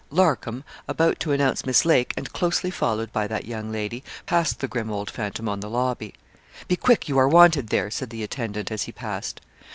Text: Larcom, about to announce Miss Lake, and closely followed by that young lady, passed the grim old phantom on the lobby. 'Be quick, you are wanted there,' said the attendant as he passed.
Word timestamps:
Larcom, 0.09 0.63
about 0.87 1.19
to 1.19 1.31
announce 1.31 1.63
Miss 1.63 1.85
Lake, 1.85 2.11
and 2.17 2.33
closely 2.33 2.71
followed 2.71 3.13
by 3.13 3.27
that 3.27 3.45
young 3.45 3.71
lady, 3.71 4.03
passed 4.25 4.59
the 4.59 4.67
grim 4.67 4.89
old 4.89 5.11
phantom 5.11 5.47
on 5.47 5.59
the 5.59 5.69
lobby. 5.69 6.15
'Be 6.67 6.75
quick, 6.75 7.07
you 7.07 7.19
are 7.19 7.29
wanted 7.29 7.67
there,' 7.67 7.91
said 7.91 8.09
the 8.09 8.23
attendant 8.23 8.71
as 8.71 8.85
he 8.85 8.91
passed. 8.91 9.41